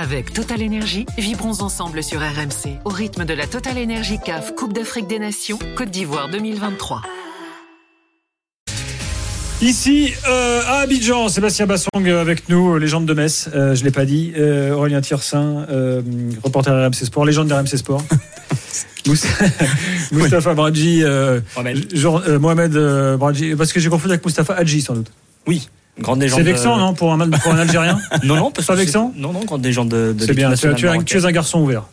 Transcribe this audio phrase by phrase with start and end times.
[0.00, 4.72] Avec Total Énergie, vibrons ensemble sur RMC au rythme de la Total Énergie CAF Coupe
[4.72, 7.02] d'Afrique des Nations Côte d'Ivoire 2023.
[9.60, 14.04] Ici euh, à Abidjan, Sébastien Bassong avec nous, légende de Metz, euh, je l'ai pas
[14.04, 16.00] dit, euh, Aurélien Tiersin, euh,
[16.44, 18.04] reporter RMC Sport, légende d'RMC Sport.
[20.12, 22.76] Moustapha Bradji, euh, Mohamed.
[22.76, 25.10] Euh, euh, Bradji, parce que j'ai confondu avec Moustapha Hadji sans doute.
[25.48, 25.68] Oui,
[26.00, 26.38] grande légende.
[26.40, 29.12] C'est vexant, euh, non, pour un, pour un Algérien Non, non, parce Pas que vexant
[29.14, 30.74] c'est- Non, non, grande légende de, de C'est bien, tu,
[31.04, 31.84] tu es un garçon ouvert.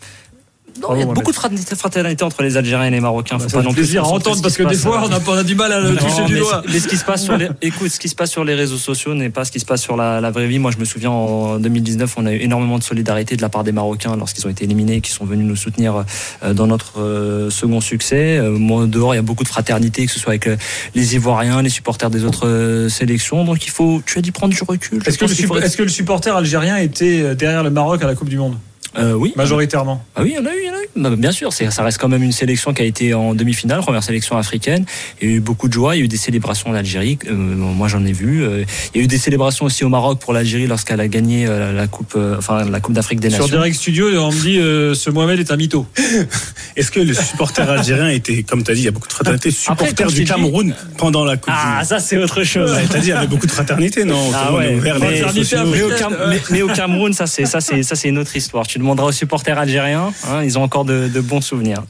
[0.81, 3.39] Non, il y a Bravo, beaucoup de fraternité, entre les Algériens et les Marocains.
[3.39, 5.33] Faut Ça pas non plus plaisir à se entendre parce ce que des fois on
[5.33, 6.63] a, du mal à le toucher du doigt.
[6.67, 8.77] mais ce qui se passe sur les, écoute, ce qui se passe sur les réseaux
[8.77, 10.59] sociaux n'est pas ce qui se passe sur la, la vraie vie.
[10.59, 13.63] Moi, je me souviens en 2019, on a eu énormément de solidarité de la part
[13.63, 16.03] des Marocains lorsqu'ils ont été éliminés, qui sont venus nous soutenir
[16.43, 18.37] euh, dans notre euh, second succès.
[18.37, 20.49] Euh, moi, dehors, il y a beaucoup de fraternité, que ce soit avec
[20.93, 23.43] les Ivoiriens, les supporters des autres sélections.
[23.45, 25.01] Donc, il faut, tu as dit prendre du recul.
[25.05, 28.37] Est-ce que, le faut que supporter algérien était derrière le Maroc à la Coupe du
[28.37, 28.57] Monde?
[28.97, 29.33] Euh, oui.
[29.35, 30.03] Majoritairement.
[30.15, 30.85] Ah oui, il y en a eu, il y en a eu.
[31.09, 34.03] Bah, bien sûr, ça reste quand même une sélection qui a été en demi-finale, première
[34.03, 34.85] sélection africaine.
[35.21, 37.17] Il y a eu beaucoup de joie, il y a eu des célébrations en Algérie.
[37.27, 38.43] euh, moi, j'en ai vu.
[38.43, 41.45] Euh, il y a eu des célébrations aussi au Maroc pour l'Algérie lorsqu'elle a gagné
[41.47, 43.55] euh, la coupe, euh, enfin la Coupe d'Afrique des Sur Nations.
[43.57, 45.85] Direct Studio, on me dit euh, ce Mohamed est un mytho.
[46.75, 49.13] Est-ce que le supporter algérien était, comme tu as dit, il y a beaucoup de
[49.13, 52.71] fraternité, supporter du dit- Cameroun pendant la Coupe Ah, du ça c'est autre chose.
[52.71, 54.91] Ouais, T'as dit, il y avait beaucoup de fraternité, non Ah ouais, mais,
[55.23, 58.35] au africaine, Cam- mais- mais au Cameroun, ça c'est ça c'est ça c'est une autre
[58.35, 58.65] histoire.
[58.67, 61.83] Tu demanderas aux supporters algériens, hein, ils ont encore de, de bons souvenirs.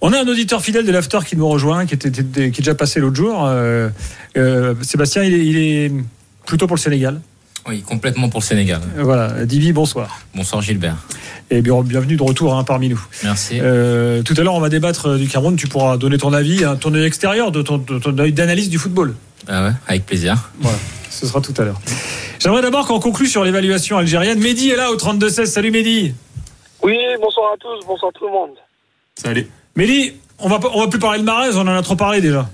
[0.00, 2.74] On a un auditeur fidèle de l'After qui nous rejoint, qui, était, qui est déjà
[2.74, 3.44] passé l'autre jour.
[3.46, 3.88] Euh,
[4.36, 5.92] euh, Sébastien, il est, il est
[6.44, 7.20] plutôt pour le Sénégal.
[7.66, 8.82] Oui, complètement pour le Sénégal.
[8.98, 10.20] Voilà, Divi, bonsoir.
[10.34, 10.96] Bonsoir Gilbert.
[11.48, 13.02] Et bien, bienvenue de retour hein, parmi nous.
[13.22, 13.58] Merci.
[13.62, 15.56] Euh, tout à l'heure, on va débattre du Cameroun.
[15.56, 18.68] Tu pourras donner ton avis, hein, ton œil extérieur, de ton, de ton œil d'analyse
[18.68, 19.14] du football.
[19.48, 20.50] Ah ouais, avec plaisir.
[20.60, 20.76] Voilà,
[21.14, 21.80] ce sera tout à l'heure.
[22.40, 24.38] J'aimerais d'abord qu'on conclue sur l'évaluation algérienne.
[24.38, 25.46] Mehdi est là au 32-16.
[25.46, 26.14] Salut Mehdi.
[26.82, 28.50] Oui, bonsoir à tous, bonsoir tout le monde.
[29.16, 29.48] Salut.
[29.76, 32.48] Mehdi, on va, on va plus parler de Marais, on en a trop parlé déjà.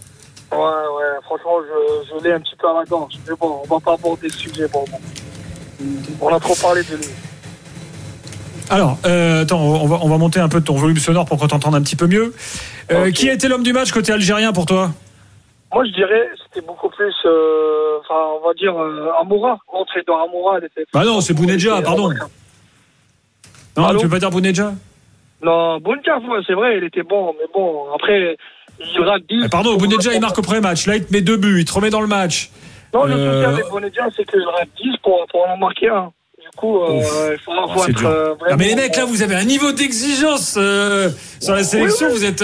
[0.52, 3.14] Ouais, ouais, franchement, je, je l'ai un petit peu à la gorge.
[3.26, 4.98] Mais bon, on va pas aborder le sujet pour bon.
[6.20, 7.06] On a trop parlé de lui.
[8.68, 11.48] Alors, euh, attends, on va, on va monter un peu ton volume sonore pour qu'on
[11.48, 12.34] t'entende un petit peu mieux.
[12.92, 13.10] Euh.
[13.10, 14.92] Qui a été l'homme du match côté algérien pour toi?
[15.72, 19.58] Moi, je dirais, c'était beaucoup plus, euh, enfin, on va dire, euh, Amoura.
[19.72, 20.84] L'entrée dans Amoura, était.
[20.92, 22.10] Bah non, c'est Bounedjah, était pardon.
[23.76, 24.72] Non, Allô tu veux pas dire Bounedjah?
[25.42, 28.36] Non, Bounedjah, ouais, c'est vrai, il était bon, mais bon, après,
[28.80, 29.42] il rate 10.
[29.44, 30.86] Eh, Pardon, Bounedjah, il marque au premier match.
[30.86, 32.50] Là, il te met deux buts, il te remet dans le match.
[32.92, 36.10] Non, le Euh, souci avec Bounedjah, c'est qu'il rate 10 pour, pour en marquer un.
[36.40, 37.00] Du coup, euh,
[37.32, 38.46] il faut, Oh, faut être euh, vraiment.
[38.50, 42.08] Ah, mais les mecs, là, vous avez un niveau d'exigence euh, sur la sélection.
[42.08, 42.42] Vous êtes.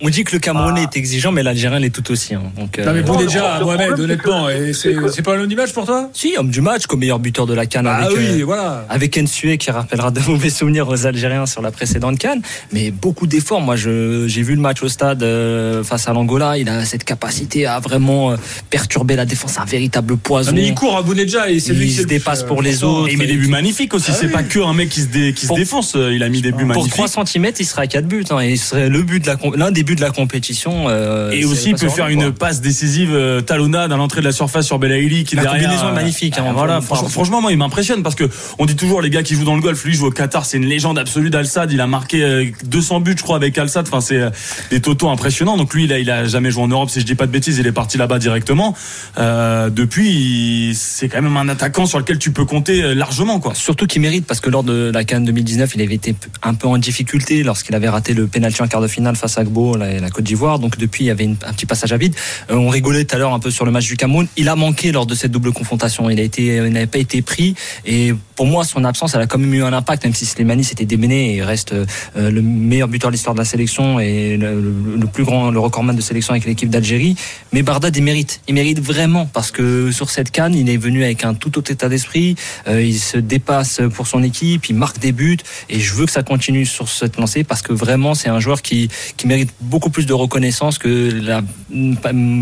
[0.00, 2.34] Euh, On dit que le Camerounais est exigeant, mais l'Algérien l'est tout aussi.
[2.34, 2.42] hein.
[2.58, 5.08] Donc, Non, mais euh, bon, le Mohamed, problème, honnêtement, c'est que- et c'est c'est que-
[5.10, 6.10] c'est pas un homme du match pour toi?
[6.12, 8.86] Si, homme du match, comme meilleur buteur de la Cannes Ah avec, oui, euh, voilà.
[8.88, 12.42] avec Ensue qui rappellera de mauvais souvenirs aux Algériens sur la précédente Cannes.
[12.72, 13.60] Mais beaucoup d'efforts.
[13.60, 16.58] Moi, je- j'ai vu le match au stade euh, face à l'Angola.
[16.58, 18.36] Il a cette capacité à vraiment euh,
[18.70, 20.50] perturber la défense, un véritable poison.
[20.50, 22.62] Non, mais il court à Bounedjah et c'est lui Il qui se dépasse euh, pour
[22.62, 23.08] les autres.
[23.08, 24.10] Et il met des buts magnifiques aussi.
[24.10, 24.32] Ah c'est oui.
[24.32, 25.94] pas que un mec qui se, dé- qui se Pour- défonce.
[25.96, 26.92] euh, Il a mis des buts Pour magnifiques.
[26.92, 28.24] 3 cm, il serait à 4 buts.
[28.30, 30.86] hein, et il serait le but de la, com- l'un des buts de la compétition.
[30.88, 32.32] euh, Et aussi, il peut faire une quoi.
[32.48, 35.62] passe décisive euh, talonnade à l'entrée de la surface sur Belaïli qui La derrière.
[35.62, 37.40] combinaison est magnifique, hein, voilà, franchement.
[37.40, 38.24] moi, il m'impressionne parce que
[38.58, 39.82] on dit toujours les gars qui jouent dans le golf.
[39.84, 41.72] Lui, joue au Qatar, c'est une légende absolue d'Al-Sad.
[41.72, 43.86] Il a marqué euh, 200 buts, je crois, avec Al-Sad.
[43.88, 44.30] Enfin, c'est euh,
[44.70, 45.56] des totaux impressionnants.
[45.56, 47.32] Donc lui, il a, il a jamais joué en Europe, si je dis pas de
[47.32, 47.58] bêtises.
[47.58, 48.74] Il est parti là-bas directement.
[49.18, 53.54] Euh, depuis, c'est quand même un attaquant sur lequel tu peux compter euh, largement, quoi.
[53.54, 56.66] Surtout qu'il mérite parce que lors de la Cannes 2019, il avait été un peu
[56.66, 60.10] en difficulté lorsqu'il avait raté le penalty en quart de finale face à Gbo, la,
[60.10, 60.58] Côte d'Ivoire.
[60.58, 62.14] Donc depuis, il y avait un petit passage à vide.
[62.50, 64.26] Euh, on rigolait tout à l'heure un peu sur le match du Cameroun.
[64.36, 66.08] Il a manqué lors de cette double confrontation.
[66.10, 67.54] Il n'avait pas été pris.
[67.84, 70.62] Et pour moi, son absence, elle a quand même eu un impact, même si Slimani
[70.62, 75.06] s'était démené et reste euh, le meilleur buteur de l'histoire de la sélection et le,
[75.06, 77.16] plus grand, le recordman de sélection avec l'équipe d'Algérie.
[77.52, 78.40] Mais Bardad, il mérite.
[78.46, 81.70] Il mérite vraiment parce que sur cette canne, il est venu avec un tout autre
[81.70, 82.36] état d'esprit.
[82.68, 85.38] Euh, il se dépasse pour son équipe, il marque des buts
[85.70, 88.60] et je veux que ça continue sur cette lancée parce que vraiment, c'est un joueur
[88.60, 91.42] qui, qui mérite beaucoup plus de reconnaissance que la, à-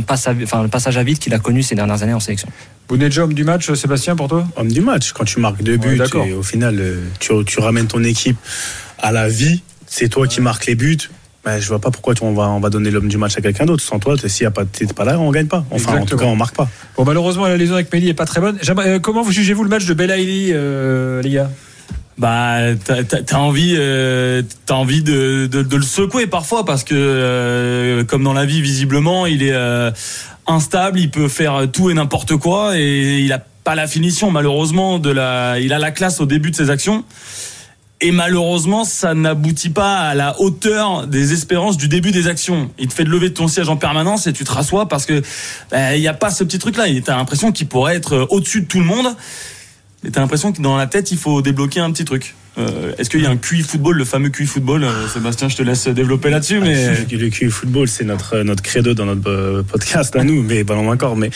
[0.08, 2.48] enfin, le passage à vide qu'il a connu ces dernières années en sélection.
[2.88, 4.46] Bounedjah, homme du match, Sébastien, pour toi?
[4.56, 7.86] Homme du match, quand tu marques deux buts et au final, euh, tu, tu ramènes
[7.86, 8.36] ton équipe
[8.98, 10.98] à la vie, c'est toi qui marques les buts.
[11.44, 13.42] Ben, je vois pas pourquoi tu- on va, on va donner l'homme du match à
[13.42, 13.82] quelqu'un d'autre.
[13.82, 15.64] Sans toi, s'il y a pas, t'es pas là, on gagne pas.
[15.70, 16.68] Enfin, en tout cas, on marque pas.
[16.96, 18.58] Bon, malheureusement, la liaison avec Mehdi est pas très bonne.
[18.78, 21.50] Euh, comment vous jugez-vous le match de Belaïli, euh, les gars?
[22.16, 26.84] Bah, t'as t'as- t'as envie, euh, t'as envie de, de, de le secouer parfois parce
[26.84, 29.90] que, euh, comme dans la vie, visiblement, il est euh,
[30.46, 34.98] instable, il peut faire tout et n'importe quoi et il a pas la finition malheureusement
[35.00, 35.58] de la.
[35.58, 37.04] Il a la classe au début de ses actions.
[38.00, 42.70] Et malheureusement, ça n'aboutit pas à la hauteur des espérances du début des actions.
[42.78, 45.22] Il te fait lever de ton siège en permanence et tu te rassois parce que
[45.70, 46.84] bah, il n'y a pas ce petit truc-là.
[46.88, 49.06] Tu as l'impression qu'il pourrait être au-dessus de tout le monde.
[50.12, 52.34] T'as l'impression que dans la tête, il faut débloquer un petit truc.
[52.58, 55.56] Euh, Est-ce qu'il y a un QI football, le fameux QI football euh, Sébastien, je
[55.56, 56.60] te laisse développer là-dessus.
[56.60, 60.62] Mais Le QI football, c'est notre, notre credo dans notre euh, podcast à nous, mais
[60.62, 61.16] ballon encore.
[61.16, 61.30] Mais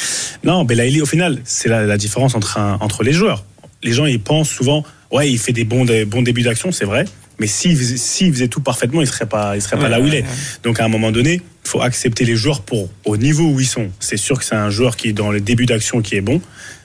[0.45, 3.45] non, Belaïli, au final, c'est la, la différence entre, un- entre les joueurs.
[3.83, 6.85] Les gens, ils pensent souvent, ouais, il fait des bons, des bons débuts d'action, c'est
[6.85, 7.05] vrai.
[7.41, 10.07] Mais s'il faisait, s'il faisait tout parfaitement, il serait pas, il serait pas là où
[10.07, 10.23] il est.
[10.23, 10.29] ouais.
[10.65, 13.67] Donc à un moment donné, il faut accepter les joueurs pour au niveau où ils
[13.67, 13.91] sont.
[14.01, 16.41] C'est sûr que c'est un joueur qui dans le début d'action qui est bon.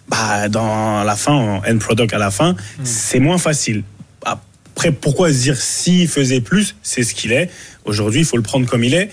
[0.08, 3.84] Bah dans la fin, en end product à la fin, c'est moins facile.
[4.26, 7.50] Après, pourquoi se dire s'il faisait plus, c'est ce qu'il est.
[7.86, 9.12] Aujourd'hui, il faut le prendre comme il est.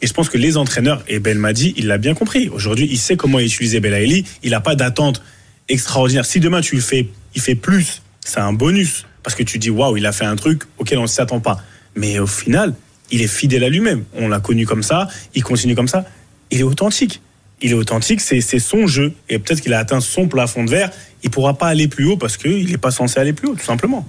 [0.00, 2.48] Et je pense que les entraîneurs, et Belmadi, il l'a bien compris.
[2.50, 4.24] Aujourd'hui, il sait comment utiliser Belaïli.
[4.44, 5.22] Il n'a pas d'attente
[5.68, 6.24] extraordinaire.
[6.24, 9.06] Si demain tu le fais, il fait plus, c'est un bonus.
[9.24, 11.60] Parce que tu dis, waouh, il a fait un truc auquel on ne s'attend pas.
[11.96, 12.74] Mais au final,
[13.10, 14.04] il est fidèle à lui-même.
[14.14, 16.04] On l'a connu comme ça, il continue comme ça.
[16.50, 17.20] Il est authentique.
[17.60, 19.12] Il est authentique, c'est son jeu.
[19.28, 20.90] Et peut-être qu'il a atteint son plafond de verre.
[21.24, 23.64] Il pourra pas aller plus haut parce qu'il n'est pas censé aller plus haut, tout
[23.64, 24.06] simplement.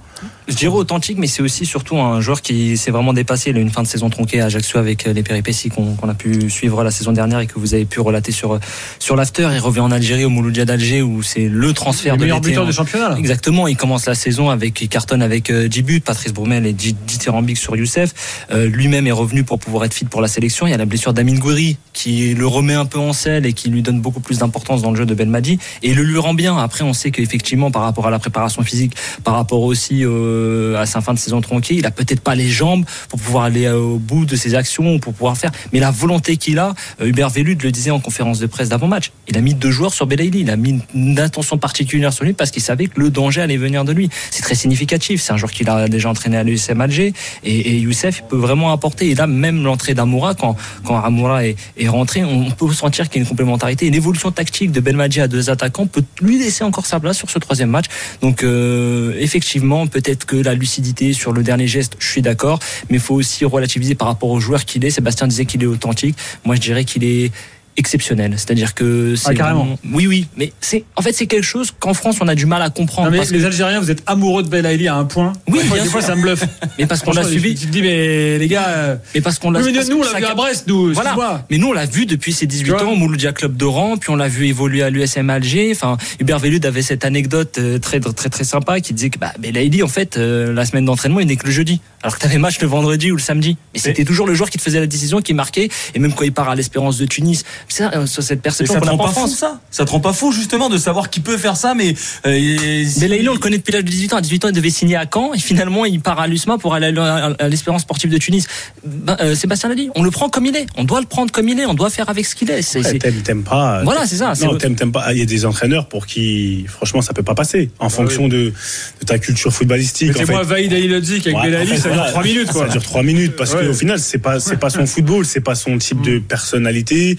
[0.48, 3.50] Je dirais authentique, mais c'est aussi surtout un joueur qui s'est vraiment dépassé.
[3.50, 5.96] Il a eu une fin de saison tronquée à Ajaccio avec euh, les péripéties qu'on
[6.08, 8.58] a pu suivre la saison dernière et que vous avez pu relater sur, euh,
[8.98, 9.48] sur l'after.
[9.52, 12.62] Il revient en Algérie, au Mouloudia d'Alger, où c'est le transfert Le de meilleur buteur
[12.64, 13.10] en- du championnat.
[13.10, 13.16] là.
[13.18, 16.72] Exactement, il commence la saison avec il cartonne avec euh, 10 buts, Patrice Broumel et
[16.72, 18.46] 10 dithyrambiques sur Youssef.
[18.52, 20.66] Euh, Lui-même est revenu pour pouvoir être fit pour la sélection.
[20.66, 23.52] Il y a la blessure d'Amin Gouiri qui le remet un peu en selle et
[23.52, 26.18] qui lui donne beaucoup plus d'importance dans le jeu de Belmadi et il le lui
[26.18, 26.56] rend bien.
[26.58, 28.94] Après, on sait qu'effectivement, par rapport à la préparation physique,
[29.24, 32.48] par rapport aussi euh, à sa fin de saison tronquée, il a peut-être pas les
[32.48, 35.50] jambes pour pouvoir aller euh, au bout de ses actions, pour pouvoir faire.
[35.72, 39.12] Mais la volonté qu'il a, euh, Hubert Velud le disait en conférence de presse d'avant-match.
[39.28, 40.40] Il a mis deux joueurs sur Belaïli.
[40.40, 43.56] Il a mis une attention particulière sur lui parce qu'il savait que le danger allait
[43.56, 44.10] venir de lui.
[44.30, 45.22] C'est très significatif.
[45.22, 47.12] C'est un joueur qu'il a déjà entraîné à l'USM Alger
[47.44, 49.10] et, et Youssef peut vraiment apporter.
[49.10, 53.20] Et là, même l'entrée d'Amoura, quand, quand Amoura est, est rentré, on peut sentir qu'il
[53.20, 53.86] y a une complémentarité.
[53.86, 57.70] Une évolution tactique de Belmadi à deux attaquants peut lui laisser encore sur ce troisième
[57.70, 57.86] match.
[58.20, 62.58] Donc, euh, effectivement, peut-être que la lucidité sur le dernier geste, je suis d'accord,
[62.88, 64.90] mais il faut aussi relativiser par rapport au joueur qu'il est.
[64.90, 66.16] Sébastien disait qu'il est authentique.
[66.44, 67.32] Moi, je dirais qu'il est
[67.80, 68.34] exceptionnel.
[68.36, 69.64] C'est-à-dire que c'est Ah, carrément.
[69.64, 72.46] vraiment- Oui, oui, mais c'est en fait c'est quelque chose qu'en France on a du
[72.46, 73.06] mal à comprendre.
[73.06, 75.32] Non, mais parce les que- Algériens, vous êtes amoureux de Belaïli à un point.
[75.48, 76.44] Oui, des fois, bien des fois, ça me bluffe.
[76.78, 78.68] mais parce qu'on l'a suivi, Tu te dis, mais les gars.
[78.68, 79.60] euh, mais parce qu'on l'a.
[79.60, 80.92] mais nous, on l'a vu à Brest, nous.
[80.94, 81.44] Voilà.
[81.50, 83.64] Mais nous, on l'a vu depuis ses 18 Tu vois ans au Mouloudia Club de
[83.64, 85.72] Rang, puis on l'a vu évoluer à l'USM Alger.
[85.74, 89.32] Enfin, Hubert Velud avait cette anecdote euh, très très très sympa qui disait que bah,
[89.38, 91.80] Belaïli, en fait, euh, la semaine d'entraînement, il n'est que le jeudi.
[92.02, 93.56] Alors que tu avais match le vendredi ou le samedi.
[93.74, 95.68] Mais c'était toujours le joueur qui te faisait la décision, qui marquait.
[95.94, 98.42] Et même quand il part à l'Espérance de Tunis, c'est ça, euh, sur cette Et
[98.42, 100.32] perception ça te qu'on a rend pas en fou ça Ça te rend pas fou
[100.32, 101.94] justement de savoir qui peut faire ça, mais
[102.26, 104.16] euh, et- Belaïli, on le connaît depuis l'âge de 18 ans.
[104.16, 106.74] À 18 ans, il devait signer à Caen et finalement, il part à l'USMA pour
[106.74, 108.46] aller à l'Espérance sportive de Tunis.
[108.84, 110.66] Ben, euh, Sébastien l'a dit, on le prend comme il est.
[110.78, 111.66] On doit le prendre comme il est.
[111.66, 112.62] On doit faire avec ce qu'il est.
[112.62, 113.82] C'est- c'est- T'aimes, t'aimes pas.
[113.84, 115.12] Voilà, c'est ça, Non, t'aimes, t'aimes pas.
[115.12, 117.70] Il y a des entraîneurs pour qui, franchement, ça peut pas passer.
[117.78, 118.52] En fonction de,
[119.00, 120.10] de ta culture footballistique.
[120.16, 120.32] en C'est fait.
[120.32, 122.66] moi, Vaïd Aïlodzik avec Ouais, Belaïli, en fait, ça dure voilà, 3 minutes, quoi.
[122.66, 123.66] Ça dure 3 minutes parce Ouais.
[123.66, 127.16] qu'au final, c'est pas, c'est pas son football, c'est pas son type de personnalité.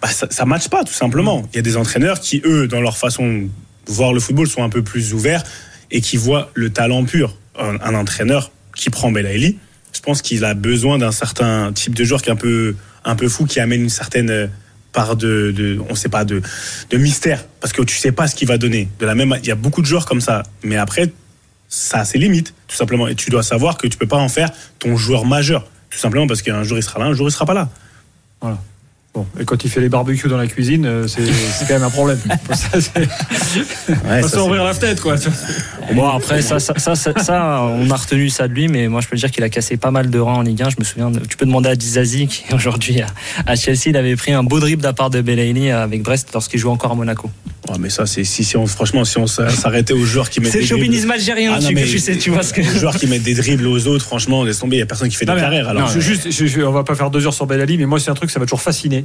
[0.00, 1.48] Bah, ça, ça matche pas, tout simplement.
[1.52, 3.48] Il y a des entraîneurs qui, eux, dans leur façon de
[3.86, 5.42] voir le football, sont un peu plus ouverts
[5.90, 7.36] et qui voient le talent pur.
[7.58, 9.58] Un, un entraîneur qui prend Belaïli,
[9.94, 12.74] je pense qu'il a besoin d'un certain type de joueur qui est un peu,
[13.04, 14.48] un peu fou, qui amène une certaine
[14.92, 16.40] part de, de on sait pas, de,
[16.90, 17.44] de mystère.
[17.60, 18.88] Parce que tu sais pas ce qu'il va donner.
[19.00, 20.42] De la même, il y a beaucoup de joueurs comme ça.
[20.62, 21.10] Mais après,
[21.74, 23.08] ça a ses limites, tout simplement.
[23.08, 25.64] Et tu dois savoir que tu peux pas en faire ton joueur majeur.
[25.90, 27.68] Tout simplement parce qu'un jour il sera là, un jour il sera pas là.
[29.14, 31.22] Bon, et quand il fait les barbecues dans la cuisine, euh, c'est
[31.68, 32.18] quand même un problème.
[32.54, 35.16] Ça, Ouais, faut ça, s'ouvrir la fenêtre, quoi.
[35.94, 39.00] Bon après ça ça, ça ça ça, on a retenu ça de lui mais moi
[39.02, 40.84] je peux dire qu'il a cassé pas mal de rangs en Ligue 1 je me
[40.84, 43.02] souviens de- tu peux demander à Dizazi qui aujourd'hui
[43.46, 46.30] à, Chelsea il avait pris un beau dribble de la part de Belaïli avec Brest
[46.32, 47.30] lorsqu'il jouait encore à Monaco
[47.68, 50.40] Ouais, mais ça, c'est si, si on, franchement, si on s'a- s'arrêtait aux joueurs qui
[50.40, 52.42] mettent c'est le des dribbles, chauvinisme algérien Ah, non, tu, mais- tu sais tu vois
[52.42, 54.76] ce que les joueurs qui mettent des dribbles aux autres, franchement, laisse tomber.
[54.76, 55.68] Il y a personne qui fait Non, des carrières.
[55.68, 58.00] Alors, je- juste, je- je- on va pas faire deux heures sur Belali, mais moi,
[58.00, 59.04] c'est un truc, ça m'a toujours fasciné.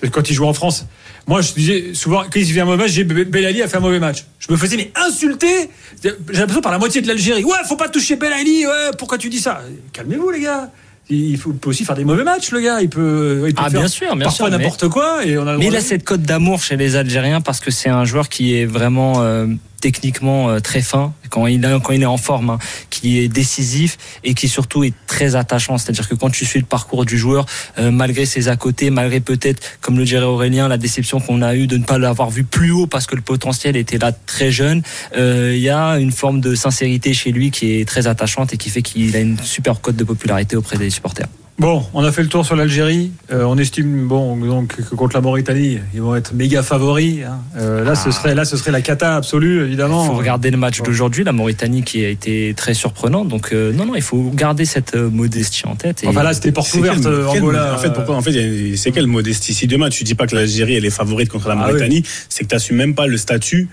[0.00, 0.86] Parce que quand il jouait en France,
[1.26, 3.80] moi, je disais souvent, quand il fait un mauvais match, j'ai Belali a fait un
[3.80, 4.24] mauvais match.
[4.38, 5.68] Je me faisais, mais insulter
[6.02, 7.44] J'ai l'impression par la moitié de l'Algérie.
[7.44, 9.60] Ouais, faut pas toucher Belali, ouais, pourquoi tu dis ça?
[9.92, 10.70] Calmez-vous, les gars.
[11.10, 12.80] Il faut- peut aussi faire des mauvais matchs, le gars.
[12.80, 15.24] Il peut, il peut Ah, faire bien sûr, bien parfois mais- n'importe quoi.
[15.26, 17.88] Et on a Mais il a cette cote d'amour chez les Algériens parce que c'est
[17.88, 19.46] un joueur qui est vraiment euh,
[19.80, 22.58] techniquement euh, très fin quand il, quand il est en forme, hein,
[22.90, 25.78] qui qui est décisif et qui surtout est très attachant.
[25.78, 27.46] C'est-à-dire que quand tu suis le parcours du joueur,
[27.78, 31.54] euh, malgré ses à côté, malgré peut-être, comme le dirait Aurélien, la déception qu'on a
[31.54, 34.52] eue de ne pas l'avoir vu plus haut parce que le potentiel était là très
[34.52, 34.82] jeune,
[35.16, 38.56] euh, il y a une forme de sincérité chez lui qui est très attachante et
[38.56, 41.28] qui fait qu'il a une super cote de popularité auprès des supporters.
[41.60, 43.12] Bon, on a fait le tour sur l'Algérie.
[43.30, 47.18] Euh, on estime bon donc que contre la Mauritanie, ils vont être méga favoris.
[47.22, 47.38] hein.
[47.58, 48.12] Euh, là, ce Ah.
[48.12, 50.04] serait là, ce serait la cata absolue, évidemment.
[50.04, 53.28] Il faut regarder le match d'aujourd'hui, la Mauritanie qui a été très surprenante.
[53.28, 56.02] Donc euh, non, non, il faut garder cette modestie en tête.
[56.02, 57.04] Et Enfin là, c'était porte ouverte.
[57.04, 57.74] Angola.
[57.74, 58.16] en fait, pourquoi?
[58.16, 59.90] En fait, c'est quelle modestie Si demain?
[59.90, 62.54] Tu dis pas que l'Algérie elle est favorite contre la Ah Mauritanie, c'est que tu
[62.54, 63.68] n'assumes même pas le statut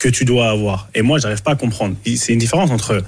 [0.00, 0.88] que tu dois avoir.
[0.96, 1.94] Et moi, j'arrive pas à comprendre.
[2.16, 3.04] C'est une différence entre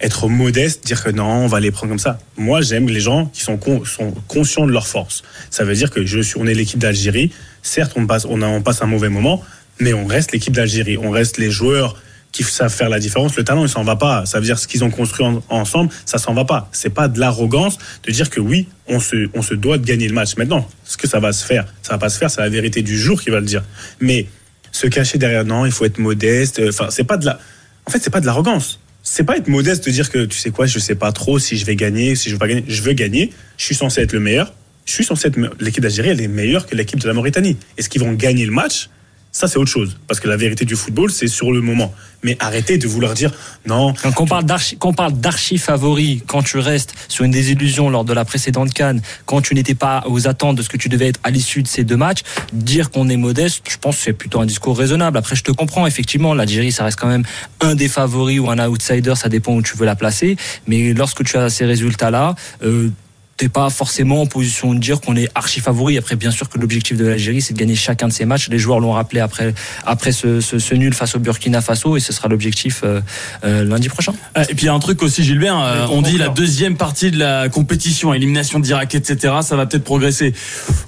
[0.00, 2.18] être modeste, dire que non, on va les prendre comme ça.
[2.36, 5.22] Moi, j'aime les gens qui sont, sont conscients de leur force.
[5.50, 7.32] Ça veut dire que je suis, on est l'équipe d'Algérie.
[7.62, 9.42] Certes, on passe, on, a- on passe un mauvais moment,
[9.80, 10.98] mais on reste l'équipe d'Algérie.
[10.98, 11.96] On reste les joueurs
[12.32, 13.34] qui savent faire la différence.
[13.36, 14.26] Le talent, il s'en va pas.
[14.26, 16.68] Ça veut dire ce qu'ils ont construit en- ensemble, ça s'en va pas.
[16.72, 20.08] C'est pas de l'arrogance de dire que oui, on se, on se doit de gagner
[20.08, 20.36] le match.
[20.36, 22.82] Maintenant, ce que ça va se faire, ça va pas se faire, c'est la vérité
[22.82, 23.64] du jour qui va le dire.
[24.00, 24.26] Mais
[24.72, 26.60] se cacher derrière, non, il faut être modeste.
[26.68, 27.38] Enfin, c'est pas de la.
[27.86, 28.78] En fait, c'est pas de l'arrogance.
[29.08, 31.56] C'est pas être modeste de dire que tu sais quoi, je sais pas trop si
[31.56, 32.64] je vais gagner, si je vais pas gagner.
[32.66, 33.32] Je veux gagner.
[33.56, 34.52] Je suis censé être le meilleur.
[34.84, 37.56] Je suis censé être l'équipe d'Algérie, elle est meilleure que l'équipe de la Mauritanie.
[37.78, 38.90] Est-ce qu'ils vont gagner le match?
[39.36, 39.98] Ça, c'est autre chose.
[40.08, 41.92] Parce que la vérité du football, c'est sur le moment.
[42.22, 43.30] Mais arrêtez de vouloir dire
[43.66, 43.92] non.
[43.92, 48.14] Quand on parle d'archi, parle d'archi favori, quand tu restes sur une désillusion lors de
[48.14, 51.20] la précédente Cannes, quand tu n'étais pas aux attentes de ce que tu devais être
[51.22, 52.22] à l'issue de ces deux matchs,
[52.54, 55.18] dire qu'on est modeste, je pense que c'est plutôt un discours raisonnable.
[55.18, 57.24] Après, je te comprends, effectivement, l'Algérie, ça reste quand même
[57.60, 60.38] un des favoris ou un outsider, ça dépend où tu veux la placer.
[60.66, 62.88] Mais lorsque tu as ces résultats-là, euh,
[63.36, 65.98] T'es pas forcément en position de dire qu'on est archi favori.
[65.98, 68.48] Après, bien sûr que l'objectif de l'Algérie, c'est de gagner chacun de ces matchs.
[68.48, 69.52] Les joueurs l'ont rappelé après,
[69.84, 73.00] après ce, ce, ce nul face au Burkina Faso, et ce sera l'objectif euh,
[73.44, 74.14] euh, lundi prochain.
[74.34, 76.78] Ah, Et puis il y a un truc aussi, Gilbert, euh, on dit la deuxième
[76.78, 79.34] partie de la compétition, élimination directe, etc.
[79.42, 80.32] Ça va peut-être progresser.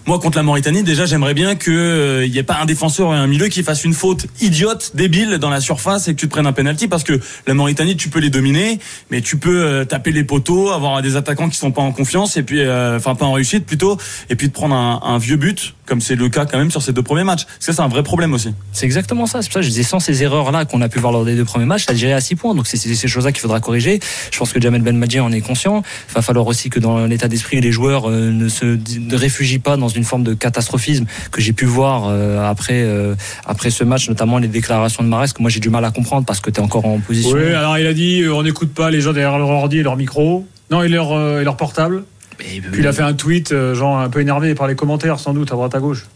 [0.07, 3.27] Moi, contre la Mauritanie, déjà, j'aimerais bien qu'il n'y ait pas un défenseur et un
[3.27, 6.47] milieu qui fasse une faute idiote, débile dans la surface et que tu te prennes
[6.47, 8.79] un penalty parce que la Mauritanie, tu peux les dominer,
[9.11, 12.38] mais tu peux euh, taper les poteaux, avoir des attaquants qui sont pas en confiance
[12.39, 13.99] et puis, euh, enfin pas en réussite plutôt,
[14.31, 16.83] et puis de prendre un, un vieux but, comme c'est le cas quand même sur
[16.83, 17.45] ces deux premiers matchs.
[17.45, 18.55] Parce que c'est un vrai problème aussi.
[18.73, 19.43] C'est exactement ça.
[19.43, 21.35] C'est pour ça que je disais sans ces erreurs-là qu'on a pu voir lors des
[21.35, 22.55] deux premiers matchs, l'Algérie à 6 points.
[22.55, 24.01] Donc c'est c'est ces choses-là qu'il faudra corriger.
[24.31, 25.83] Je pense que Jamel Benmadji en est conscient.
[26.11, 29.59] Il va falloir aussi que dans l'état d'esprit, les joueurs euh, ne se ne réfugient
[29.59, 33.15] pas dans une forme de catastrophisme que j'ai pu voir euh, après euh,
[33.47, 36.25] après ce match, notamment les déclarations de Mares que moi j'ai du mal à comprendre
[36.25, 37.37] parce que tu es encore en position.
[37.37, 39.83] Oui, alors il a dit euh, on n'écoute pas les gens derrière leur ordi et
[39.83, 40.47] leur micro.
[40.71, 42.05] Non, et leur, euh, et leur portable.
[42.39, 45.35] Puis il a fait un tweet, euh, genre un peu énervé par les commentaires, sans
[45.35, 46.07] doute, à droite à gauche.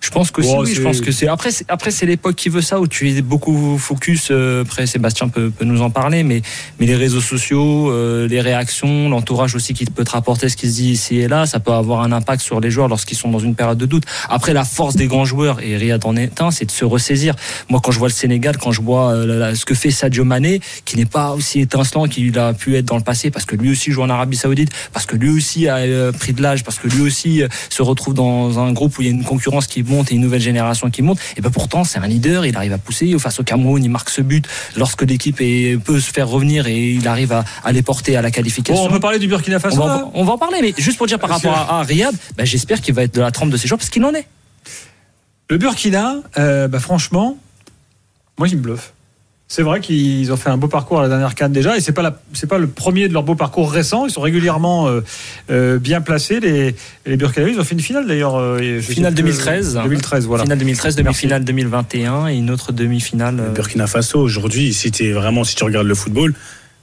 [0.00, 2.48] Je pense que Oh, oui, je pense que c'est après c'est après c'est l'époque qui
[2.48, 6.22] veut ça où tu es beaucoup focus euh, après Sébastien peut, peut nous en parler
[6.22, 6.42] mais
[6.78, 10.68] mais les réseaux sociaux euh, les réactions l'entourage aussi qui peut te rapporter ce qui
[10.68, 13.30] se dit ici et là ça peut avoir un impact sur les joueurs lorsqu'ils sont
[13.30, 14.04] dans une période de doute.
[14.28, 17.34] Après la force des grands joueurs et Riyad en est un c'est de se ressaisir.
[17.70, 20.60] Moi quand je vois le Sénégal quand je vois euh, ce que fait Sadio Mané
[20.84, 23.70] qui n'est pas aussi étincelant qu'il a pu être dans le passé parce que lui
[23.70, 26.78] aussi joue en Arabie Saoudite parce que lui aussi a euh, pris de l'âge parce
[26.78, 29.66] que lui aussi euh, se retrouve dans un groupe où il y a une concurrence
[29.66, 32.56] qui monte et une nouvelle génération qui monte et ben pourtant c'est un leader il
[32.56, 35.36] arrive à pousser face au Cameroun il marque ce but lorsque l'équipe
[35.84, 38.84] peut se faire revenir et il arrive à, à les porter à la Bon, qualification
[38.84, 39.76] on peut parler du Burkina on Faso.
[39.82, 41.82] va, là en- on va en parler, mais juste pour dire par rapport à, à
[41.82, 44.12] Riyad, ben, j'espère qu'il va être de la trempe de ces joueurs parce qu'il en
[44.14, 44.26] est.
[45.48, 47.36] Le Burkina, euh, bah, franchement,
[48.38, 48.92] moi, il me bluffe.
[49.48, 51.92] C'est vrai qu'ils ont fait un beau parcours à la dernière canne déjà, et c'est
[51.92, 54.04] pas la, c'est pas le premier de leur beau parcours récent.
[54.06, 55.02] Ils sont régulièrement euh,
[55.50, 56.40] euh, bien placés.
[56.40, 56.74] Les,
[57.06, 58.34] les Burkinabés, ils ont fait une finale d'ailleurs.
[58.36, 59.80] euh, Finale plus- 2013.
[59.84, 60.42] 2013, voilà.
[60.44, 63.38] Finale 2013, demi-finale 2021 et une autre demi-finale.
[63.38, 66.34] euh, Le Burkina Faso, aujourd'hui, si, vraiment, si tu regardes le football,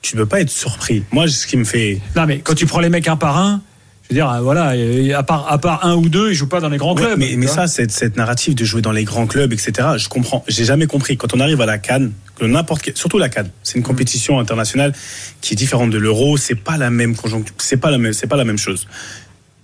[0.01, 1.03] tu ne peux pas être surpris.
[1.11, 1.99] Moi, ce qui me fait.
[2.15, 3.61] Non, mais quand tu prends les mecs un par un,
[4.03, 4.73] je veux dire, euh, voilà,
[5.17, 7.19] à part, à part un ou deux, ils jouent pas dans les grands Ouais, clubs.
[7.37, 10.43] mais ça, cette, cette narrative de jouer dans les grands clubs, etc., je comprends.
[10.47, 11.17] J'ai jamais compris.
[11.17, 14.93] Quand on arrive à la Cannes, que n'importe surtout la Cannes, c'est une compétition internationale
[15.41, 16.37] qui est différente de l'Euro.
[16.37, 17.55] C'est pas la même conjoncture.
[17.59, 18.13] C'est pas la même.
[18.13, 18.87] C'est pas la même chose.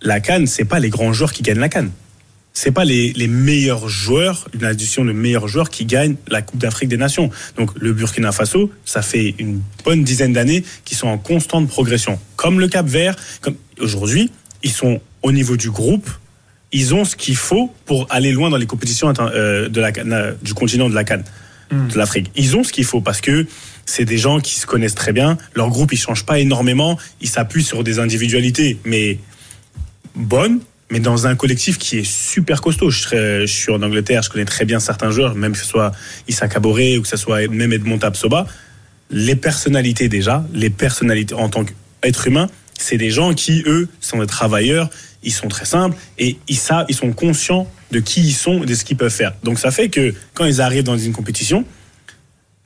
[0.01, 1.91] La Cannes, c'est pas les grands joueurs qui gagnent la Cannes.
[2.53, 6.59] C'est pas les, les meilleurs joueurs, une addition de meilleurs joueurs qui gagnent la Coupe
[6.59, 7.29] d'Afrique des Nations.
[7.57, 12.19] Donc le Burkina Faso, ça fait une bonne dizaine d'années qu'ils sont en constante progression.
[12.37, 14.31] Comme le Cap Vert, comme aujourd'hui,
[14.63, 16.09] ils sont au niveau du groupe,
[16.71, 20.33] ils ont ce qu'il faut pour aller loin dans les compétitions euh, de la, euh,
[20.41, 21.23] du continent de la Cannes,
[21.71, 22.31] de l'Afrique.
[22.35, 23.45] Ils ont ce qu'il faut parce que
[23.85, 25.37] c'est des gens qui se connaissent très bien.
[25.55, 26.97] Leur groupe, ils changent pas énormément.
[27.21, 29.17] Ils s'appuient sur des individualités, mais
[30.15, 30.59] bonnes,
[30.91, 32.89] mais dans un collectif qui est super costaud.
[32.89, 35.65] Je, serais- je suis en Angleterre, je connais très bien certains joueurs, même que ce
[35.65, 35.91] soit
[36.27, 38.45] Issa Kaboré ou que ce soit même Edmond Tapsoba.
[39.11, 42.47] les personnalités déjà, les personnalités en tant qu'être humain,
[42.79, 44.89] c'est des gens qui, eux, sont des travailleurs,
[45.21, 48.65] ils sont très simples et ils savent, ils sont conscients de qui ils sont, et
[48.65, 49.33] de ce qu'ils peuvent faire.
[49.43, 51.65] Donc ça fait que quand ils arrivent dans une compétition,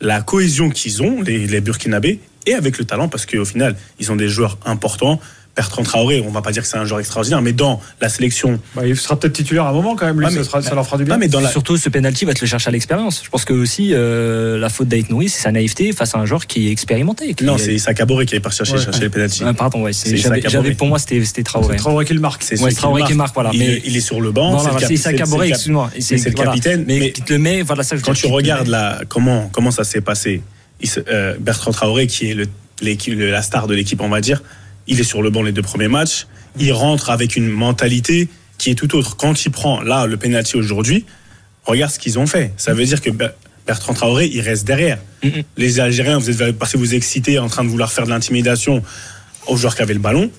[0.01, 4.11] la cohésion qu'ils ont, les, les Burkinabés, et avec le talent, parce qu'au final, ils
[4.11, 5.19] ont des joueurs importants.
[5.55, 8.59] Bertrand Traoré, on va pas dire que c'est un joueur extraordinaire, mais dans la sélection,
[8.75, 10.19] Bah, il sera peut-être titulaire à un moment quand même.
[10.19, 11.17] Lui, Ah, ça, sera- ça leur fera du bien.
[11.17, 13.21] Mais dans la, Surtout, ce penalty va te le chercher à l'expérience.
[13.23, 16.25] Je pense que aussi euh, la faute d'Aït Nouri, c'est sa naïveté face à un
[16.25, 17.35] joueur qui est expérimenté.
[17.35, 18.79] qui non, est- c'est Issa qui est parti chercher, Ouais.
[18.81, 19.43] chercher les pénaltys.
[19.45, 19.93] Ah, pardon, ouais.
[19.93, 21.75] c'est- J'avais, pour moi, c'était, c'était Traoré.
[21.77, 22.41] C'est Traoré qui le marque.
[22.41, 23.51] C'est Traoré le qui marque, voilà.
[23.53, 24.57] Il, Mais- il est sur le banc.
[24.79, 25.91] C'est Issa cap- excuse-moi.
[25.99, 27.95] C'est le capitaine, Mais, qui te le met, voilà ça.
[27.97, 28.75] Quand tu regardes
[29.07, 30.41] comment, comment ça s'est passé,
[31.07, 32.37] euh, Bertrand Traoré, qui est
[32.81, 34.41] la star de l'équipe, on va dire,
[34.87, 36.27] il est sur le banc les deux premiers matchs.
[36.59, 39.15] Il rentre avec une mentalité qui est tout autre.
[39.17, 41.05] Quand il prend là le penalty aujourd'hui,
[41.65, 42.53] regarde ce qu'ils ont fait.
[42.57, 43.33] Ça veut dire que Ber-
[43.65, 44.99] Bertrand Traoré, il reste derrière.
[45.57, 48.83] Les Algériens, vous êtes que vous excitez en train de vouloir faire de l'intimidation
[49.47, 50.29] aux joueurs qui avaient le ballon.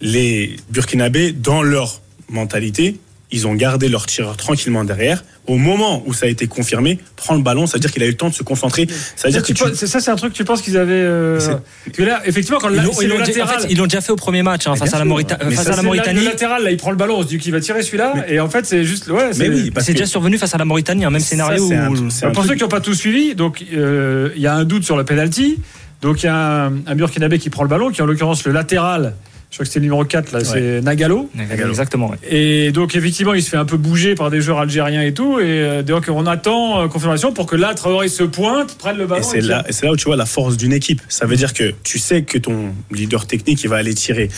[0.00, 2.98] Les Burkinabés, dans leur mentalité,
[3.30, 5.22] ils ont gardé leur tireur tranquillement derrière.
[5.46, 8.16] Au moment où ça a été confirmé, prend le ballon, c'est-à-dire qu'il a eu le
[8.16, 8.86] temps de se concentrer.
[9.16, 10.92] C'est-à-dire que Tu tu, penses- c'est- ça, c'est un truc que tu penses qu'ils avaient.
[10.92, 13.66] euh, C'est- parce que là, effectivement, quand Ils l'ont, ils le l'ont déjà- en fait,
[13.70, 15.04] ils l'ont déjà fait au premier match hein, face, à la.
[15.04, 16.20] Maurita- face ça, à la Mauritanie.
[16.20, 18.14] Le latéral, là, il prend le ballon, on se dit qu'il va tirer celui-là.
[18.28, 19.08] Et en fait, c'est juste.
[19.08, 21.20] Ouais, c'est- mais oui, parce C'est que déjà survenu face à la Mauritanie, un même
[21.20, 22.10] Ça, scénario c'est un- où.
[22.10, 24.64] c'est un Pour ceux qui n'ont pas tout suivi, donc euh, il y a un
[24.64, 25.58] doute sur le penalty.
[26.02, 28.44] Donc il y a un, un Burkinabé qui prend le ballon, qui est en l'occurrence
[28.44, 29.14] le latéral.
[29.50, 31.30] Je crois que c'est le numéro 4, là, c'est Nagalo.
[31.50, 32.10] Exactement.
[32.10, 32.18] ouais.
[32.30, 35.40] Et donc effectivement, il se fait un peu bouger par des joueurs algériens et tout.
[35.40, 39.06] Et euh, donc on attend euh, confirmation pour que là, Traoré se pointe, prenne le
[39.06, 39.22] ballon.
[39.22, 41.00] Et c'est là, et c'est là où tu vois la force d'une équipe.
[41.08, 44.28] Ça veut dire que tu sais que ton leader technique, il va aller tirer.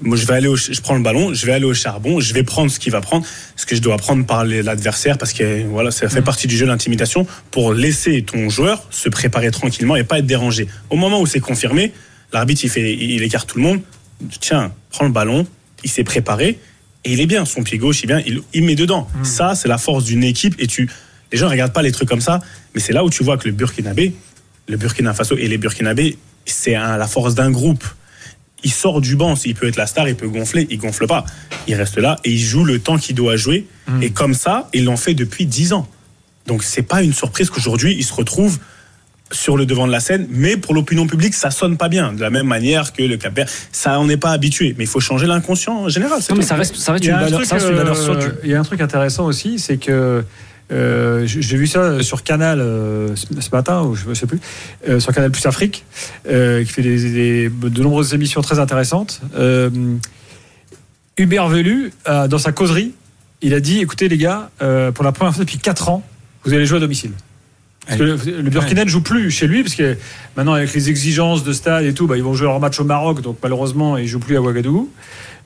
[0.00, 2.34] Moi, je vais aller, au, je prends le ballon, je vais aller au charbon, je
[2.34, 3.24] vais prendre ce qu'il va prendre,
[3.56, 6.66] ce que je dois prendre par l'adversaire, parce que voilà, ça fait partie du jeu
[6.66, 10.66] l'intimidation, pour laisser ton joueur se préparer tranquillement et pas être dérangé.
[10.90, 11.92] Au moment où c'est confirmé,
[12.32, 13.80] l'arbitre il fait, il écarte tout le monde.
[14.40, 15.46] Tiens, prends le ballon,
[15.82, 16.58] il s'est préparé
[17.04, 17.44] et il est bien.
[17.44, 19.08] Son pied gauche, il est bien, il, il met dedans.
[19.22, 20.90] Ça, c'est la force d'une équipe et tu,
[21.32, 22.40] les gens ne regardent pas les trucs comme ça,
[22.74, 24.14] mais c'est là où tu vois que le Burkinabé,
[24.68, 26.16] le Burkina Faso et les Burkinabés,
[26.46, 27.84] c'est la force d'un groupe.
[28.62, 31.26] Il sort du banc, il peut être la star, il peut gonfler, il gonfle pas.
[31.66, 33.66] Il reste là et il joue le temps qu'il doit jouer.
[34.00, 35.86] Et comme ça, ils l'ont fait depuis 10 ans.
[36.46, 38.58] Donc c'est pas une surprise qu'aujourd'hui, il se retrouve
[39.32, 42.12] sur le devant de la scène, mais pour l'opinion publique, ça sonne pas bien.
[42.12, 44.74] De la même manière que le Cap Vert, ça, on n'est pas habitué.
[44.78, 46.20] Mais il faut changer l'inconscient en général.
[46.20, 48.04] c'est Non, mais ça reste, ça reste une valeur, truc, ça reste une valeur euh,
[48.04, 50.22] sûre du- Il y a un truc intéressant aussi, c'est que
[50.72, 54.40] euh, j'ai vu ça sur Canal euh, ce matin, ou je ne sais plus,
[54.88, 55.84] euh, sur Canal Plus Afrique,
[56.28, 59.20] euh, qui fait des- des- de nombreuses émissions très intéressantes.
[59.36, 59.68] Euh,
[61.16, 62.92] Hubert Velu, euh, dans sa causerie,
[63.42, 66.02] il a dit écoutez, les gars, euh, pour la première fois depuis 4 ans,
[66.44, 67.12] vous allez jouer à domicile.
[67.86, 69.96] Parce que le, le Burkina ne joue plus chez lui, parce que
[70.36, 72.84] maintenant, avec les exigences de stade et tout, bah, ils vont jouer leur match au
[72.84, 74.88] Maroc, donc malheureusement, ils ne jouent plus à Ouagadougou.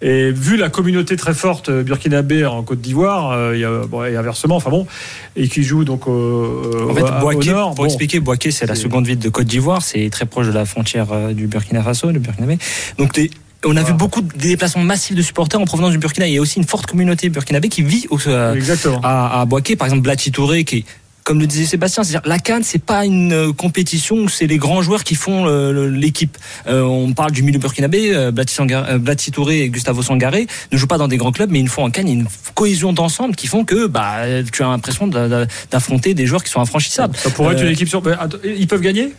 [0.01, 3.85] Et vu la communauté très forte euh, burkinabé en Côte d'Ivoire, euh, il y a,
[3.85, 4.87] bon, et inversement, enfin bon,
[5.35, 7.70] et qui joue donc au, En fait, au- au Boaké, nord.
[7.74, 7.85] pour bon.
[7.87, 11.09] expliquer, Boaké, c'est la seconde ville de Côte d'Ivoire, c'est très proche de la frontière
[11.11, 12.59] euh, du Burkina Faso, du Burkinabé.
[12.96, 13.20] Donc,
[13.64, 16.29] on a vu beaucoup de déplacements massifs de supporters en provenance du Burkina.
[16.29, 18.55] Il y a aussi une forte communauté burkinabé qui vit au, euh,
[19.03, 20.85] à, à Boaké, par exemple Blati Touré, qui est
[21.28, 24.56] comme le disait Sébastien, c'est-à-dire la Cannes, c'est pas une euh, compétition où c'est les
[24.56, 26.38] grands joueurs qui font l'équipe.
[26.66, 30.96] Euh, on parle du milieu burkinabé, euh, Blati, Touré et Gustavo Sangaré ne jouent pas
[30.96, 33.36] dans des grands clubs, mais une fois en Cannes, il y a une cohésion d'ensemble
[33.36, 37.14] qui font que bah, tu as l'impression d'a- d'a- d'affronter des joueurs qui sont infranchissables.
[37.14, 38.00] Ça pourrait être une équipe sur.
[38.00, 39.12] bah, ils peuvent gagner?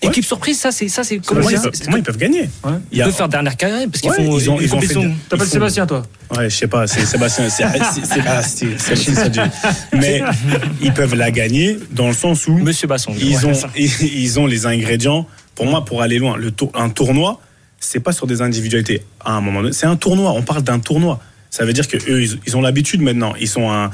[0.00, 2.72] Équipe surprise, ça c'est ça c'est Comment, ils peuvent, comment ils peuvent gagner Ouais.
[2.92, 4.80] Ils peuvent faire dernière carrière parce qu'ils Ouais, font ils ont- ils ont
[5.28, 6.02] T'appelles font- Sébastien, toi
[6.36, 7.64] Ouais, je sais pas, c'est Sébastien, c'est
[8.26, 8.42] ah.
[9.92, 10.22] Mais
[10.82, 13.12] ils peuvent la gagner dans le sens où Monsieur Basson.
[13.18, 15.26] ils ont, ils ont les ingrédients.
[15.54, 17.40] Pour moi, pour aller loin, le tour, un tournoi,
[17.80, 19.02] c'est pas sur des individualités.
[19.24, 20.30] À un moment donné, c'est un tournoi.
[20.32, 21.20] On parle d'un tournoi.
[21.50, 23.34] Ça veut dire que eux, ils, ils ont l'habitude maintenant.
[23.40, 23.90] Ils sont un,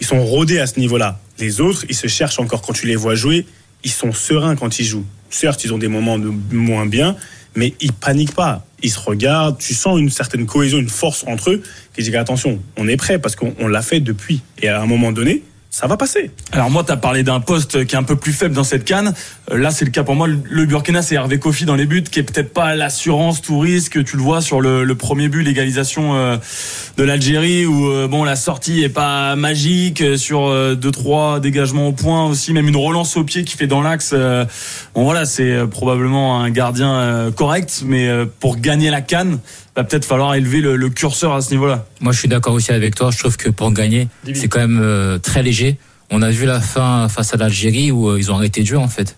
[0.00, 1.20] ils sont rodés à ce niveau-là.
[1.38, 3.46] Les autres, ils se cherchent encore quand tu les vois jouer.
[3.84, 5.04] Ils sont sereins quand ils jouent.
[5.34, 7.16] Certes, ils ont des moments de moins bien,
[7.56, 8.64] mais ils paniquent pas.
[8.84, 9.58] Ils se regardent.
[9.58, 13.18] Tu sens une certaine cohésion, une force entre eux qui dit attention, on est prêt
[13.18, 14.42] parce qu'on on l'a fait depuis.
[14.62, 15.42] Et à un moment donné,
[15.74, 16.30] ça va passer.
[16.52, 18.84] Alors moi, tu as parlé d'un poste qui est un peu plus faible dans cette
[18.84, 19.12] canne.
[19.50, 20.28] Euh, Là, c'est le cas pour moi.
[20.28, 24.04] Le- Burkina, c'est Hervé Kofi dans les buts, qui est peut-être pas l'assurance tout risque.
[24.04, 26.36] Tu le vois sur le, premier but, l'égalisation euh,
[26.96, 30.00] de l'Algérie, où euh, bon, la sortie est pas magique.
[30.16, 33.82] Sur deux trois dégagements au point aussi, même une relance au pied qui fait dans
[33.82, 34.14] l'axe.
[34.94, 38.08] bon voilà, c'est probablement un gardien correct, mais
[38.38, 39.40] pour gagner la canne,
[39.76, 41.86] va peut-être falloir élever le, le curseur à ce niveau-là.
[42.00, 43.10] Moi, je suis d'accord aussi avec toi.
[43.10, 45.76] Je trouve que pour gagner, c'est quand même euh, très léger.
[46.10, 48.76] On a vu la fin face à l'Algérie où euh, ils ont arrêté de jouer
[48.78, 49.16] en fait.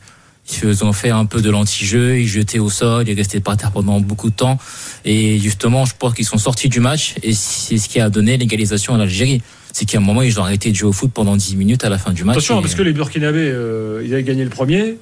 [0.62, 3.72] Ils ont fait un peu de l'anti-jeu, ils jetaient au sol, ils restaient par terre
[3.72, 4.58] pendant beaucoup de temps.
[5.04, 8.36] Et justement, je pense qu'ils sont sortis du match et c'est ce qui a donné
[8.38, 9.42] l'égalisation à l'Algérie.
[9.72, 11.88] C'est qu'à un moment, ils ont arrêté de jouer au foot pendant 10 minutes à
[11.88, 12.36] la fin du match.
[12.36, 14.96] Attention, Et- parce que les Burkinabés, euh, ils avaient gagné le premier.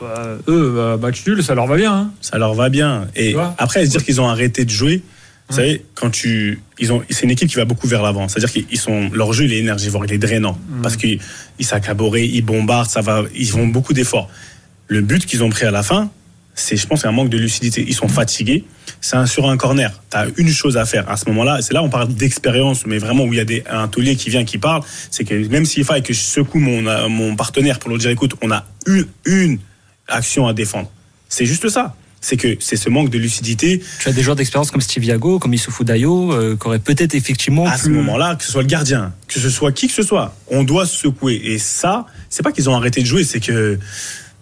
[0.00, 1.92] Bah, eux, bah, match nul, ça leur va bien.
[1.92, 2.10] hein.
[2.20, 3.06] Ça leur va bien.
[3.16, 5.02] Et après, se dire qu'ils ont arrêté de jouer,
[5.48, 6.60] vous savez, quand tu.
[6.78, 8.26] Ils ont, c'est une équipe qui va beaucoup vers l'avant.
[8.28, 9.10] C'est-à-dire qu'ils sont.
[9.12, 10.58] Leur jeu, il est énergivore, il est drainant.
[10.82, 11.20] Parce qu'ils
[11.58, 13.22] ils s'accaborent, ils bombardent, ça va.
[13.34, 14.28] Ils font beaucoup d'efforts.
[14.88, 16.10] Le but qu'ils ont pris à la fin,
[16.54, 17.84] c'est, je pense, un manque de lucidité.
[17.86, 18.64] Ils sont fatigués.
[19.00, 20.02] C'est un, sur un corner.
[20.10, 21.08] Tu as une chose à faire.
[21.08, 23.44] À ce moment-là, c'est là où on parle d'expérience, mais vraiment où il y a
[23.44, 24.82] des, un taulier qui vient, qui parle.
[25.12, 28.10] C'est que même s'il faille que je secoue mon, euh, mon partenaire pour lui dire
[28.10, 29.58] écoute, on a une, une
[30.08, 30.90] action à défendre.
[31.28, 31.94] C'est juste ça.
[32.20, 33.82] C'est que c'est ce manque de lucidité.
[34.00, 37.14] Tu as des joueurs d'expérience comme Steve Yago, comme Issoufou Dayo, euh, qui auraient peut-être
[37.14, 40.02] effectivement à ce moment-là, que ce soit le gardien, que ce soit qui que ce
[40.02, 41.40] soit, on doit se secouer.
[41.44, 43.78] Et ça, c'est pas qu'ils ont arrêté de jouer, c'est que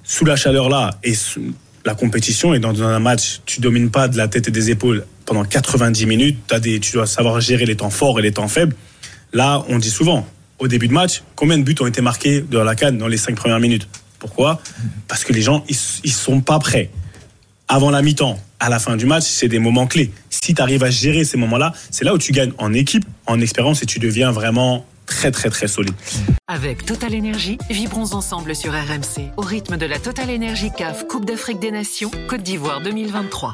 [0.03, 1.53] sous la chaleur là et sous
[1.85, 5.05] la compétition et dans un match, tu domines pas de la tête et des épaules
[5.27, 6.38] pendant 90 minutes.
[6.53, 8.74] As des, tu dois savoir gérer les temps forts et les temps faibles.
[9.33, 10.27] Là, on dit souvent,
[10.59, 13.16] au début de match, combien de buts ont été marqués dans la canne dans les
[13.16, 13.88] cinq premières minutes?
[14.25, 14.59] Pourquoi?
[15.07, 16.89] Parce que les gens, ils, ils sont pas prêts.
[17.69, 20.11] Avant la mi-temps, à la fin du match, c'est des moments clés.
[20.31, 23.39] Si tu arrives à gérer ces moments-là, c'est là où tu gagnes en équipe, en
[23.39, 25.93] expérience et tu deviens vraiment très très très solide.
[26.49, 31.27] Avec Total Énergie, vibrons ensemble sur RMC au rythme de la Total Énergie CAF Coupe
[31.27, 33.53] d'Afrique des Nations Côte d'Ivoire 2023.